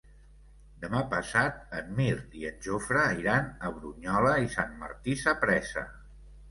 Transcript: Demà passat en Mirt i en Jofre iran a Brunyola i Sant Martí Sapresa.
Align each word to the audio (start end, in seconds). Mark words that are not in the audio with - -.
Demà 0.85 1.01
passat 1.11 1.59
en 1.81 1.93
Mirt 2.01 2.33
i 2.41 2.47
en 2.53 2.57
Jofre 2.69 3.05
iran 3.25 3.55
a 3.69 3.73
Brunyola 3.79 4.35
i 4.49 4.53
Sant 4.59 4.77
Martí 4.85 5.19
Sapresa. 5.25 5.91